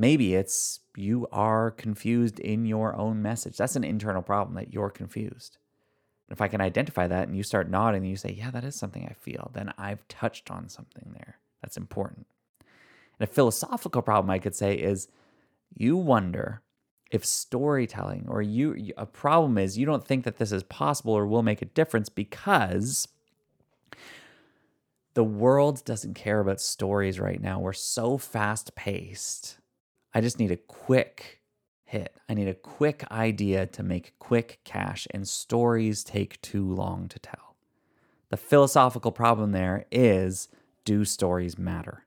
Maybe 0.00 0.34
it's 0.34 0.80
you 0.96 1.28
are 1.30 1.70
confused 1.70 2.40
in 2.40 2.64
your 2.64 2.96
own 2.96 3.20
message. 3.20 3.58
That's 3.58 3.76
an 3.76 3.84
internal 3.84 4.22
problem 4.22 4.54
that 4.54 4.72
you're 4.72 4.88
confused. 4.88 5.58
If 6.30 6.40
I 6.40 6.48
can 6.48 6.62
identify 6.62 7.06
that 7.06 7.28
and 7.28 7.36
you 7.36 7.42
start 7.42 7.68
nodding 7.68 8.00
and 8.00 8.08
you 8.08 8.16
say, 8.16 8.32
Yeah, 8.32 8.50
that 8.50 8.64
is 8.64 8.74
something 8.74 9.04
I 9.04 9.12
feel, 9.12 9.50
then 9.52 9.74
I've 9.76 10.08
touched 10.08 10.50
on 10.50 10.70
something 10.70 11.10
there. 11.12 11.36
That's 11.60 11.76
important. 11.76 12.26
And 13.18 13.28
a 13.28 13.30
philosophical 13.30 14.00
problem 14.00 14.30
I 14.30 14.38
could 14.38 14.54
say 14.54 14.74
is 14.74 15.08
you 15.74 15.98
wonder 15.98 16.62
if 17.10 17.22
storytelling 17.26 18.24
or 18.26 18.40
you 18.40 18.94
a 18.96 19.04
problem 19.04 19.58
is 19.58 19.76
you 19.76 19.84
don't 19.84 20.06
think 20.06 20.24
that 20.24 20.38
this 20.38 20.50
is 20.50 20.62
possible 20.62 21.12
or 21.12 21.26
will 21.26 21.42
make 21.42 21.60
a 21.60 21.66
difference 21.66 22.08
because 22.08 23.06
the 25.12 25.24
world 25.24 25.84
doesn't 25.84 26.14
care 26.14 26.40
about 26.40 26.58
stories 26.58 27.20
right 27.20 27.42
now. 27.42 27.60
We're 27.60 27.74
so 27.74 28.16
fast 28.16 28.74
paced 28.74 29.59
I 30.12 30.20
just 30.20 30.38
need 30.38 30.50
a 30.50 30.56
quick 30.56 31.40
hit. 31.84 32.16
I 32.28 32.34
need 32.34 32.48
a 32.48 32.54
quick 32.54 33.04
idea 33.10 33.66
to 33.66 33.82
make 33.82 34.18
quick 34.18 34.60
cash, 34.64 35.06
and 35.10 35.26
stories 35.26 36.04
take 36.04 36.40
too 36.40 36.72
long 36.72 37.08
to 37.08 37.18
tell. 37.18 37.56
The 38.30 38.36
philosophical 38.36 39.10
problem 39.10 39.52
there 39.52 39.86
is 39.90 40.48
do 40.84 41.04
stories 41.04 41.58
matter? 41.58 42.04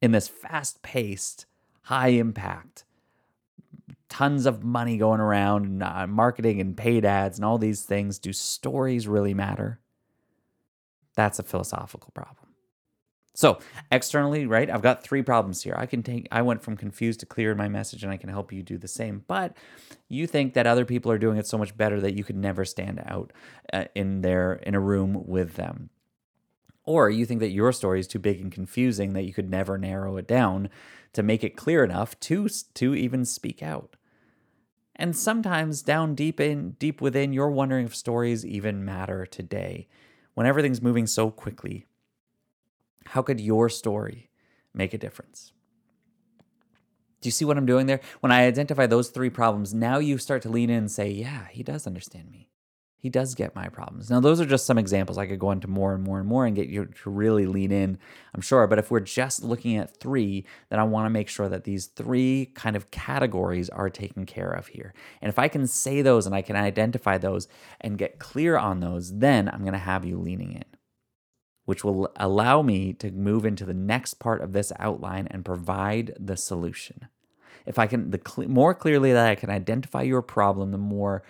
In 0.00 0.12
this 0.12 0.28
fast 0.28 0.82
paced, 0.82 1.46
high 1.82 2.08
impact, 2.08 2.84
tons 4.08 4.44
of 4.46 4.62
money 4.62 4.96
going 4.98 5.20
around, 5.20 5.82
uh, 5.82 6.06
marketing 6.06 6.60
and 6.60 6.76
paid 6.76 7.04
ads 7.04 7.38
and 7.38 7.44
all 7.44 7.58
these 7.58 7.82
things, 7.82 8.18
do 8.18 8.32
stories 8.32 9.08
really 9.08 9.34
matter? 9.34 9.80
That's 11.16 11.38
a 11.38 11.42
philosophical 11.42 12.10
problem. 12.14 12.39
So 13.40 13.58
externally, 13.90 14.44
right, 14.44 14.68
I've 14.68 14.82
got 14.82 15.02
three 15.02 15.22
problems 15.22 15.62
here. 15.62 15.74
I 15.74 15.86
can 15.86 16.02
take, 16.02 16.28
I 16.30 16.42
went 16.42 16.62
from 16.62 16.76
confused 16.76 17.20
to 17.20 17.26
clear 17.26 17.52
in 17.52 17.56
my 17.56 17.68
message 17.68 18.02
and 18.02 18.12
I 18.12 18.18
can 18.18 18.28
help 18.28 18.52
you 18.52 18.62
do 18.62 18.76
the 18.76 18.86
same. 18.86 19.24
But 19.26 19.56
you 20.10 20.26
think 20.26 20.52
that 20.52 20.66
other 20.66 20.84
people 20.84 21.10
are 21.10 21.16
doing 21.16 21.38
it 21.38 21.46
so 21.46 21.56
much 21.56 21.74
better 21.74 22.02
that 22.02 22.12
you 22.12 22.22
could 22.22 22.36
never 22.36 22.66
stand 22.66 23.02
out 23.06 23.32
uh, 23.72 23.84
in 23.94 24.20
their, 24.20 24.52
in 24.52 24.74
a 24.74 24.78
room 24.80 25.22
with 25.26 25.54
them. 25.54 25.88
Or 26.84 27.08
you 27.08 27.24
think 27.24 27.40
that 27.40 27.48
your 27.48 27.72
story 27.72 27.98
is 27.98 28.06
too 28.06 28.18
big 28.18 28.42
and 28.42 28.52
confusing 28.52 29.14
that 29.14 29.24
you 29.24 29.32
could 29.32 29.48
never 29.48 29.78
narrow 29.78 30.18
it 30.18 30.28
down 30.28 30.68
to 31.14 31.22
make 31.22 31.42
it 31.42 31.56
clear 31.56 31.82
enough 31.82 32.20
to, 32.20 32.46
to 32.74 32.94
even 32.94 33.24
speak 33.24 33.62
out. 33.62 33.96
And 34.94 35.16
sometimes 35.16 35.80
down 35.80 36.14
deep 36.14 36.40
in 36.40 36.72
deep 36.72 37.00
within, 37.00 37.32
you're 37.32 37.50
wondering 37.50 37.86
if 37.86 37.96
stories 37.96 38.44
even 38.44 38.84
matter 38.84 39.24
today 39.24 39.88
when 40.34 40.46
everything's 40.46 40.82
moving 40.82 41.06
so 41.06 41.30
quickly 41.30 41.86
how 43.06 43.22
could 43.22 43.40
your 43.40 43.68
story 43.68 44.30
make 44.74 44.94
a 44.94 44.98
difference? 44.98 45.52
Do 47.20 47.26
you 47.26 47.32
see 47.32 47.44
what 47.44 47.58
I'm 47.58 47.66
doing 47.66 47.86
there? 47.86 48.00
When 48.20 48.32
I 48.32 48.46
identify 48.46 48.86
those 48.86 49.10
three 49.10 49.30
problems, 49.30 49.74
now 49.74 49.98
you 49.98 50.16
start 50.16 50.42
to 50.42 50.48
lean 50.48 50.70
in 50.70 50.78
and 50.78 50.90
say, 50.90 51.10
yeah, 51.10 51.48
he 51.50 51.62
does 51.62 51.86
understand 51.86 52.30
me. 52.30 52.48
He 52.96 53.08
does 53.08 53.34
get 53.34 53.54
my 53.54 53.68
problems. 53.68 54.10
Now, 54.10 54.20
those 54.20 54.42
are 54.42 54.46
just 54.46 54.66
some 54.66 54.76
examples. 54.76 55.16
I 55.16 55.26
could 55.26 55.38
go 55.38 55.52
into 55.52 55.68
more 55.68 55.94
and 55.94 56.04
more 56.04 56.18
and 56.18 56.28
more 56.28 56.44
and 56.44 56.54
get 56.54 56.68
you 56.68 56.84
to 56.84 57.10
really 57.10 57.46
lean 57.46 57.72
in, 57.72 57.98
I'm 58.34 58.42
sure. 58.42 58.66
But 58.66 58.78
if 58.78 58.90
we're 58.90 59.00
just 59.00 59.42
looking 59.42 59.78
at 59.78 59.98
three, 59.98 60.44
then 60.68 60.78
I 60.78 60.82
want 60.82 61.06
to 61.06 61.10
make 61.10 61.30
sure 61.30 61.48
that 61.48 61.64
these 61.64 61.86
three 61.86 62.52
kind 62.54 62.76
of 62.76 62.90
categories 62.90 63.70
are 63.70 63.88
taken 63.88 64.26
care 64.26 64.50
of 64.50 64.66
here. 64.66 64.92
And 65.22 65.30
if 65.30 65.38
I 65.38 65.48
can 65.48 65.66
say 65.66 66.02
those 66.02 66.26
and 66.26 66.34
I 66.34 66.42
can 66.42 66.56
identify 66.56 67.16
those 67.16 67.48
and 67.80 67.96
get 67.96 68.18
clear 68.18 68.58
on 68.58 68.80
those, 68.80 69.18
then 69.18 69.48
I'm 69.48 69.60
going 69.60 69.72
to 69.72 69.78
have 69.78 70.04
you 70.04 70.18
leaning 70.18 70.52
in 70.52 70.64
which 71.70 71.84
will 71.84 72.10
allow 72.16 72.62
me 72.62 72.92
to 72.92 73.12
move 73.12 73.46
into 73.46 73.64
the 73.64 73.72
next 73.72 74.14
part 74.14 74.42
of 74.42 74.52
this 74.52 74.72
outline 74.80 75.28
and 75.30 75.44
provide 75.44 76.12
the 76.18 76.36
solution. 76.36 77.06
If 77.64 77.78
I 77.78 77.86
can, 77.86 78.10
the 78.10 78.20
cl- 78.26 78.48
more 78.48 78.74
clearly 78.74 79.12
that 79.12 79.28
I 79.28 79.36
can 79.36 79.50
identify 79.50 80.02
your 80.02 80.20
problem, 80.20 80.72
the 80.72 80.78
more 80.78 81.22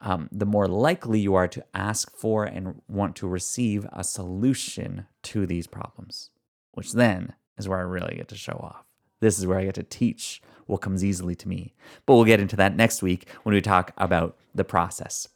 um, 0.00 0.30
the 0.32 0.46
more 0.46 0.66
likely 0.66 1.20
you 1.20 1.34
are 1.34 1.48
to 1.48 1.62
ask 1.74 2.16
for 2.16 2.46
and 2.46 2.80
want 2.88 3.14
to 3.16 3.28
receive 3.28 3.86
a 3.92 4.02
solution 4.02 5.06
to 5.24 5.44
these 5.44 5.66
problems, 5.66 6.30
which 6.72 6.92
then 6.92 7.34
is 7.58 7.68
where 7.68 7.78
I 7.78 7.82
really 7.82 8.16
get 8.16 8.28
to 8.28 8.36
show 8.36 8.58
off. 8.62 8.86
This 9.20 9.38
is 9.38 9.46
where 9.46 9.58
I 9.58 9.66
get 9.66 9.74
to 9.74 9.82
teach 9.82 10.40
what 10.64 10.80
comes 10.80 11.04
easily 11.04 11.34
to 11.34 11.46
me. 11.46 11.74
But 12.06 12.14
we'll 12.14 12.24
get 12.24 12.40
into 12.40 12.56
that 12.56 12.74
next 12.74 13.02
week 13.02 13.28
when 13.42 13.54
we 13.54 13.60
talk 13.60 13.92
about 13.98 14.38
the 14.54 14.64
process. 14.64 15.28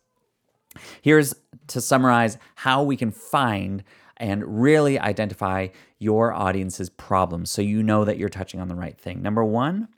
Here's 1.03 1.35
to 1.67 1.81
summarize 1.83 2.39
how 2.55 2.83
we 2.83 2.97
can 2.97 3.11
find 3.11 3.85
and 4.19 4.63
really 4.63 4.99
identify 4.99 5.69
your 5.99 6.33
audience's 6.33 6.91
problems 6.91 7.51
so 7.51 7.63
you 7.63 7.83
know 7.83 8.05
that 8.05 8.19
you're 8.19 8.29
touching 8.29 8.61
on 8.61 8.69
the 8.69 8.75
right 8.75 8.99
thing. 8.99 9.23
Number 9.23 9.45
one, 9.45 9.89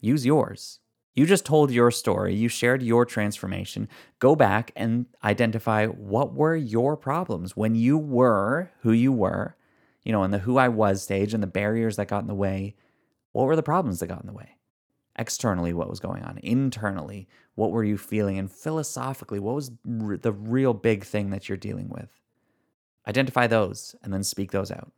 use 0.00 0.26
yours. 0.26 0.80
You 1.14 1.24
just 1.24 1.46
told 1.46 1.70
your 1.70 1.90
story, 1.90 2.34
you 2.34 2.48
shared 2.48 2.82
your 2.82 3.06
transformation. 3.06 3.88
Go 4.18 4.36
back 4.36 4.70
and 4.76 5.06
identify 5.24 5.86
what 5.86 6.34
were 6.34 6.54
your 6.54 6.94
problems 6.94 7.56
when 7.56 7.74
you 7.74 7.96
were 7.96 8.70
who 8.80 8.92
you 8.92 9.12
were, 9.12 9.56
you 10.04 10.12
know, 10.12 10.24
in 10.24 10.30
the 10.30 10.40
who 10.40 10.58
I 10.58 10.68
was 10.68 11.02
stage 11.02 11.32
and 11.32 11.42
the 11.42 11.46
barriers 11.46 11.96
that 11.96 12.08
got 12.08 12.20
in 12.20 12.28
the 12.28 12.34
way. 12.34 12.76
What 13.32 13.46
were 13.46 13.56
the 13.56 13.62
problems 13.62 14.00
that 14.00 14.08
got 14.08 14.20
in 14.20 14.26
the 14.26 14.34
way? 14.34 14.56
Externally, 15.18 15.72
what 15.72 15.88
was 15.88 16.00
going 16.00 16.22
on? 16.22 16.38
Internally, 16.42 17.26
what 17.54 17.70
were 17.70 17.84
you 17.84 17.96
feeling? 17.96 18.38
And 18.38 18.52
philosophically, 18.52 19.38
what 19.38 19.54
was 19.54 19.70
the 19.86 20.32
real 20.32 20.74
big 20.74 21.02
thing 21.02 21.30
that 21.30 21.48
you're 21.48 21.56
dealing 21.56 21.88
with? 21.88 22.10
Identify 23.06 23.46
those 23.46 23.94
and 24.02 24.12
then 24.12 24.24
speak 24.24 24.50
those 24.50 24.70
out. 24.70 24.92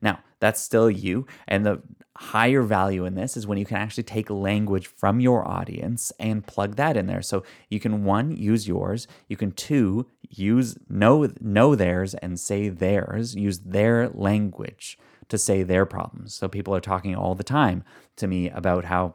Now, 0.00 0.20
that's 0.40 0.60
still 0.60 0.90
you. 0.90 1.26
And 1.48 1.64
the 1.64 1.82
higher 2.16 2.62
value 2.62 3.04
in 3.04 3.14
this 3.14 3.36
is 3.36 3.46
when 3.46 3.58
you 3.58 3.64
can 3.64 3.76
actually 3.76 4.04
take 4.04 4.30
language 4.30 4.86
from 4.86 5.20
your 5.20 5.46
audience 5.46 6.12
and 6.18 6.46
plug 6.46 6.76
that 6.76 6.96
in 6.96 7.06
there. 7.06 7.22
So 7.22 7.42
you 7.68 7.80
can 7.80 8.04
one, 8.04 8.36
use 8.36 8.68
yours. 8.68 9.08
You 9.28 9.36
can 9.36 9.52
two, 9.52 10.06
use 10.28 10.76
know 10.88 11.32
know 11.40 11.74
theirs 11.74 12.14
and 12.14 12.38
say 12.38 12.68
theirs. 12.68 13.34
Use 13.34 13.60
their 13.60 14.08
language 14.10 14.98
to 15.28 15.38
say 15.38 15.62
their 15.62 15.86
problems. 15.86 16.34
So 16.34 16.48
people 16.48 16.74
are 16.74 16.80
talking 16.80 17.16
all 17.16 17.34
the 17.34 17.42
time 17.44 17.82
to 18.16 18.26
me 18.26 18.50
about 18.50 18.84
how 18.84 19.14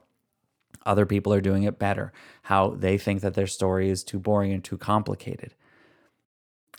other 0.85 1.05
people 1.05 1.33
are 1.33 1.41
doing 1.41 1.63
it 1.63 1.77
better, 1.77 2.11
how 2.43 2.69
they 2.69 2.97
think 2.97 3.21
that 3.21 3.35
their 3.35 3.47
story 3.47 3.89
is 3.89 4.03
too 4.03 4.19
boring 4.19 4.51
and 4.51 4.63
too 4.63 4.77
complicated 4.77 5.53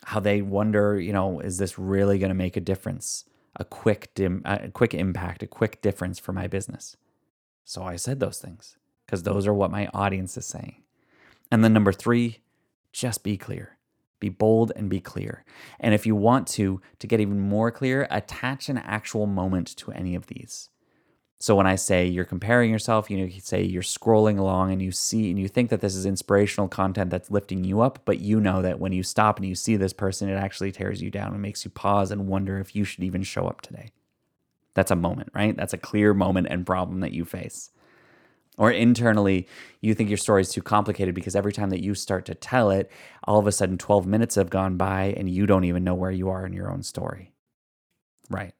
how 0.03 0.19
they 0.19 0.41
wonder, 0.41 0.99
you 0.99 1.13
know, 1.13 1.39
is 1.39 1.57
this 1.57 1.77
really 1.77 2.17
going 2.19 2.29
to 2.29 2.35
make 2.35 2.57
a 2.57 2.61
difference? 2.61 3.25
A 3.57 3.65
quick 3.65 4.13
dim, 4.15 4.41
a 4.45 4.69
quick 4.69 4.93
impact, 4.93 5.43
a 5.43 5.47
quick 5.47 5.81
difference 5.81 6.19
for 6.19 6.31
my 6.31 6.47
business. 6.47 6.95
So 7.65 7.83
I 7.83 7.97
said 7.97 8.19
those 8.19 8.39
things 8.39 8.77
because 9.05 9.23
those 9.23 9.45
are 9.45 9.53
what 9.53 9.71
my 9.71 9.87
audience 9.93 10.37
is 10.37 10.45
saying. 10.45 10.83
And 11.51 11.63
then 11.63 11.73
number 11.73 11.91
3, 11.91 12.39
just 12.93 13.23
be 13.23 13.37
clear. 13.37 13.77
Be 14.19 14.29
bold 14.29 14.71
and 14.75 14.89
be 14.89 15.01
clear. 15.01 15.43
And 15.79 15.93
if 15.93 16.05
you 16.05 16.15
want 16.15 16.47
to 16.49 16.81
to 16.99 17.07
get 17.07 17.19
even 17.19 17.39
more 17.39 17.71
clear, 17.71 18.07
attach 18.09 18.69
an 18.69 18.77
actual 18.77 19.25
moment 19.25 19.75
to 19.77 19.91
any 19.91 20.15
of 20.15 20.27
these. 20.27 20.69
So 21.41 21.55
when 21.55 21.65
I 21.65 21.73
say 21.73 22.05
you're 22.05 22.23
comparing 22.23 22.69
yourself, 22.69 23.09
you 23.09 23.17
know, 23.17 23.25
you 23.25 23.41
say 23.41 23.63
you're 23.63 23.81
scrolling 23.81 24.37
along 24.37 24.71
and 24.71 24.79
you 24.79 24.91
see 24.91 25.31
and 25.31 25.39
you 25.39 25.47
think 25.47 25.71
that 25.71 25.81
this 25.81 25.95
is 25.95 26.05
inspirational 26.05 26.67
content 26.67 27.09
that's 27.09 27.31
lifting 27.31 27.63
you 27.63 27.81
up, 27.81 27.97
but 28.05 28.19
you 28.19 28.39
know 28.39 28.61
that 28.61 28.79
when 28.79 28.93
you 28.93 29.01
stop 29.01 29.37
and 29.37 29.47
you 29.47 29.55
see 29.55 29.75
this 29.75 29.91
person, 29.91 30.29
it 30.29 30.35
actually 30.35 30.71
tears 30.71 31.01
you 31.01 31.09
down 31.09 31.33
and 31.33 31.41
makes 31.41 31.65
you 31.65 31.71
pause 31.71 32.11
and 32.11 32.27
wonder 32.27 32.59
if 32.59 32.75
you 32.75 32.83
should 32.83 33.03
even 33.03 33.23
show 33.23 33.47
up 33.47 33.61
today. 33.61 33.89
That's 34.75 34.91
a 34.91 34.95
moment, 34.95 35.31
right? 35.33 35.57
That's 35.57 35.73
a 35.73 35.79
clear 35.79 36.13
moment 36.13 36.45
and 36.51 36.63
problem 36.63 36.99
that 36.99 37.11
you 37.11 37.25
face. 37.25 37.71
Or 38.59 38.69
internally, 38.69 39.47
you 39.79 39.95
think 39.95 40.09
your 40.09 40.17
story 40.17 40.41
is 40.41 40.51
too 40.51 40.61
complicated 40.61 41.15
because 41.15 41.35
every 41.35 41.53
time 41.53 41.71
that 41.71 41.83
you 41.83 41.95
start 41.95 42.27
to 42.27 42.35
tell 42.35 42.69
it, 42.69 42.91
all 43.23 43.39
of 43.39 43.47
a 43.47 43.51
sudden 43.51 43.79
12 43.79 44.05
minutes 44.05 44.35
have 44.35 44.51
gone 44.51 44.77
by 44.77 45.15
and 45.17 45.27
you 45.27 45.47
don't 45.47 45.63
even 45.63 45.83
know 45.83 45.95
where 45.95 46.11
you 46.11 46.29
are 46.29 46.45
in 46.45 46.53
your 46.53 46.71
own 46.71 46.83
story. 46.83 47.31
Right. 48.29 48.53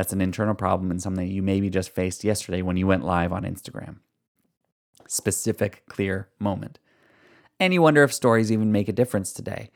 That's 0.00 0.14
an 0.14 0.22
internal 0.22 0.54
problem 0.54 0.90
and 0.90 1.02
something 1.02 1.28
you 1.28 1.42
maybe 1.42 1.68
just 1.68 1.94
faced 1.94 2.24
yesterday 2.24 2.62
when 2.62 2.78
you 2.78 2.86
went 2.86 3.04
live 3.04 3.34
on 3.34 3.42
Instagram. 3.42 3.96
Specific, 5.06 5.82
clear 5.90 6.30
moment. 6.38 6.78
And 7.58 7.74
you 7.74 7.82
wonder 7.82 8.02
if 8.02 8.14
stories 8.14 8.50
even 8.50 8.72
make 8.72 8.88
a 8.88 8.94
difference 8.94 9.30
today 9.30 9.68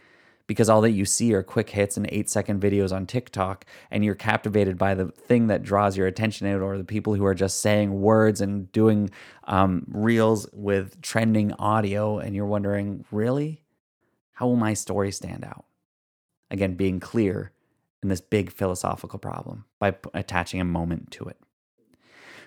because 0.46 0.70
all 0.70 0.80
that 0.80 0.92
you 0.92 1.04
see 1.04 1.34
are 1.34 1.42
quick 1.42 1.68
hits 1.68 1.98
and 1.98 2.08
eight 2.10 2.30
second 2.30 2.62
videos 2.62 2.90
on 2.90 3.04
TikTok, 3.04 3.66
and 3.90 4.02
you're 4.02 4.14
captivated 4.14 4.78
by 4.78 4.94
the 4.94 5.08
thing 5.08 5.48
that 5.48 5.62
draws 5.62 5.94
your 5.94 6.06
attention 6.06 6.46
out, 6.46 6.62
or 6.62 6.78
the 6.78 6.84
people 6.84 7.12
who 7.12 7.26
are 7.26 7.34
just 7.34 7.60
saying 7.60 8.00
words 8.00 8.40
and 8.40 8.72
doing 8.72 9.10
um, 9.46 9.84
reels 9.88 10.48
with 10.54 11.02
trending 11.02 11.52
audio, 11.58 12.16
and 12.18 12.34
you're 12.34 12.46
wondering, 12.46 13.04
really? 13.10 13.62
How 14.32 14.46
will 14.46 14.56
my 14.56 14.72
story 14.72 15.12
stand 15.12 15.44
out? 15.44 15.66
Again, 16.50 16.76
being 16.76 16.98
clear 16.98 17.52
in 18.04 18.08
this 18.08 18.20
big 18.20 18.52
philosophical 18.52 19.18
problem 19.18 19.64
by 19.80 19.90
p- 19.90 20.10
attaching 20.14 20.60
a 20.60 20.64
moment 20.64 21.10
to 21.10 21.24
it. 21.24 21.38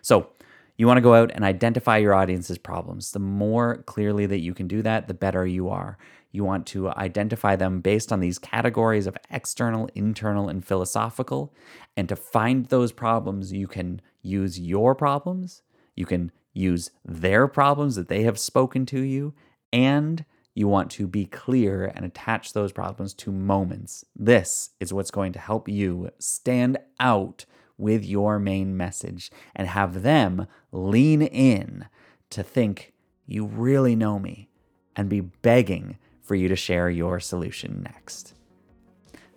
So, 0.02 0.30
you 0.78 0.86
want 0.86 0.98
to 0.98 1.02
go 1.02 1.16
out 1.16 1.32
and 1.34 1.44
identify 1.44 1.98
your 1.98 2.14
audience's 2.14 2.60
problems. 2.60 3.12
The 3.12 3.20
more 3.20 3.78
clearly 3.88 4.28
that 4.28 4.42
you 4.42 4.54
can 4.54 4.68
do 4.68 4.84
that, 4.84 5.08
the 5.08 5.16
better 5.16 5.46
you 5.46 5.70
are. 5.70 5.98
You 6.32 6.44
want 6.44 6.68
to 6.68 6.90
identify 6.92 7.56
them 7.56 7.82
based 7.82 8.12
on 8.14 8.20
these 8.20 8.38
categories 8.38 9.08
of 9.08 9.18
external, 9.32 9.90
internal, 9.96 10.50
and 10.50 10.64
philosophical. 10.64 11.52
And 11.98 12.08
to 12.10 12.16
find 12.16 12.68
those 12.68 12.92
problems, 12.92 13.52
you 13.52 13.68
can 13.68 14.02
use 14.22 14.60
your 14.60 14.94
problems, 14.94 15.64
you 15.96 16.06
can 16.06 16.32
use 16.54 16.92
their 17.04 17.48
problems 17.48 17.96
that 17.96 18.08
they 18.08 18.22
have 18.24 18.38
spoken 18.38 18.86
to 18.88 19.00
you, 19.02 19.34
and 19.74 20.26
you 20.58 20.68
want 20.68 20.90
to 20.90 21.06
be 21.06 21.24
clear 21.24 21.86
and 21.94 22.04
attach 22.04 22.54
those 22.54 22.72
problems 22.72 23.14
to 23.14 23.32
moments. 23.32 24.04
This 24.16 24.72
is 24.80 24.92
what's 24.92 25.12
going 25.12 25.32
to 25.34 25.40
help 25.40 25.70
you 25.70 26.10
stand 26.18 26.80
out 27.00 27.46
with 27.78 28.04
your 28.04 28.40
main 28.40 28.76
message 28.76 29.30
and 29.56 29.68
have 29.68 30.02
them 30.02 30.48
lean 30.72 31.22
in 31.22 31.86
to 32.32 32.42
think 32.42 32.92
you 33.28 33.46
really 33.46 33.96
know 33.96 34.18
me 34.18 34.50
and 34.96 35.08
be 35.08 35.22
begging 35.22 36.00
for 36.24 36.34
you 36.34 36.48
to 36.48 36.56
share 36.56 36.90
your 36.90 37.20
solution 37.20 37.84
next. 37.84 38.34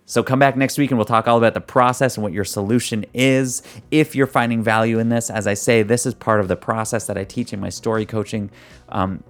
So 0.05 0.23
come 0.23 0.39
back 0.39 0.57
next 0.57 0.79
week 0.79 0.89
and 0.89 0.97
we'll 0.97 1.05
talk 1.05 1.27
all 1.27 1.37
about 1.37 1.53
the 1.53 1.61
process 1.61 2.17
and 2.17 2.23
what 2.23 2.33
your 2.33 2.43
solution 2.45 3.05
is. 3.13 3.61
If 3.91 4.15
you're 4.15 4.25
finding 4.25 4.63
value 4.63 4.97
in 4.97 5.09
this, 5.09 5.29
as 5.29 5.45
I 5.45 5.53
say, 5.53 5.83
this 5.83 6.07
is 6.07 6.15
part 6.15 6.39
of 6.39 6.47
the 6.47 6.55
process 6.55 7.05
that 7.05 7.17
I 7.17 7.25
teach 7.25 7.53
in 7.53 7.59
my 7.59 7.69
story 7.69 8.07
coaching 8.07 8.49
um, 8.89 9.23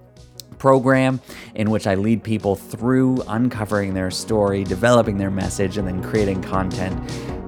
program 0.62 1.20
in 1.56 1.70
which 1.70 1.88
I 1.88 1.96
lead 1.96 2.22
people 2.22 2.54
through 2.54 3.24
uncovering 3.26 3.94
their 3.94 4.12
story, 4.12 4.62
developing 4.62 5.18
their 5.18 5.28
message, 5.28 5.76
and 5.76 5.88
then 5.88 6.00
creating 6.00 6.40
content 6.40 6.96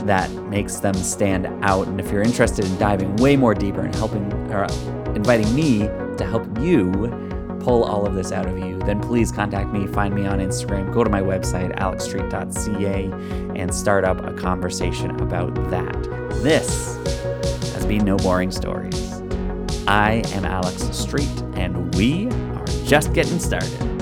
that 0.01 0.29
makes 0.51 0.81
them 0.81 0.95
stand 0.95 1.47
out. 1.63 1.87
And 1.87 2.01
if 2.01 2.11
you're 2.11 2.23
interested 2.25 2.65
in 2.65 2.77
diving 2.77 3.15
way 3.19 3.37
more 3.37 3.55
deeper 3.55 3.83
and 3.83 3.95
helping 3.95 4.25
or 4.51 4.65
inviting 5.15 5.55
me 5.55 5.83
to 6.17 6.27
help 6.29 6.45
you 6.59 6.91
pull 7.61 7.85
all 7.85 8.05
of 8.05 8.17
this 8.17 8.33
out 8.33 8.49
of 8.49 8.59
you, 8.59 8.81
then 8.81 9.01
please 9.01 9.31
contact 9.31 9.71
me. 9.71 9.87
Find 9.87 10.13
me 10.13 10.27
on 10.27 10.41
Instagram. 10.41 10.93
Go 10.93 11.05
to 11.05 11.11
my 11.11 11.23
website, 11.23 11.73
alexstreet.ca, 11.79 13.13
and 13.57 13.73
start 13.73 14.05
up 14.05 14.27
a 14.27 14.35
conversation 14.35 15.11
about 15.21 15.55
that. 15.71 15.95
This 16.43 16.97
has 17.75 17.87
been 17.87 18.05
No 18.05 18.17
Boring 18.17 18.51
Stories. 18.51 19.23
I 19.87 20.25
am 20.33 20.45
Alex 20.45 20.83
Street, 20.97 21.31
and 21.55 21.95
we 21.95 22.29
just 22.95 23.13
getting 23.13 23.41
started. 23.41 23.94